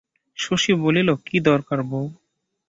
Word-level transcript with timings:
শশী 0.37 0.73
বলিল, 0.75 1.09
কী 1.25 1.37
দরকার 1.39 1.79
বৌ? 1.83 2.05